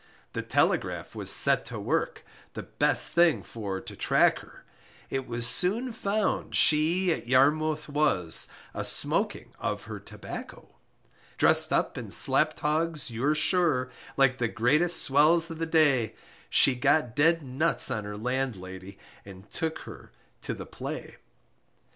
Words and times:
The 0.33 0.41
telegraph 0.41 1.13
was 1.13 1.29
set 1.29 1.63
to 1.65 1.79
work, 1.79 2.25
The 2.53 2.63
best 2.63 3.13
thing 3.13 3.43
for 3.43 3.79
to 3.81 3.95
track 3.95 4.39
her, 4.39 4.65
It 5.11 5.27
was 5.27 5.45
soon 5.45 5.93
found 5.93 6.55
she 6.55 7.13
at 7.13 7.27
Yarmouth 7.27 7.87
was 7.87 8.47
A 8.73 8.83
smoking 8.83 9.53
of 9.59 9.83
her 9.83 9.99
tobacco; 9.99 10.69
Drest 11.37 11.71
up 11.71 11.99
in 11.99 12.09
slap 12.09 12.55
togs, 12.55 13.11
you're 13.11 13.35
sure, 13.35 13.91
Like 14.17 14.39
the 14.39 14.47
greatest 14.47 15.03
swells 15.03 15.51
of 15.51 15.59
the 15.59 15.67
day, 15.67 16.15
She 16.49 16.73
got 16.73 17.15
dead 17.15 17.43
nuts 17.43 17.91
on 17.91 18.03
her 18.03 18.17
landlady, 18.17 18.97
And 19.23 19.47
took 19.51 19.81
her 19.81 20.11
to 20.41 20.55
the 20.55 20.65
play. 20.65 21.17